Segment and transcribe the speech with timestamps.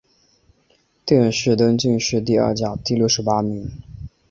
[1.05, 3.69] 殿试登进士第二甲第六十八名。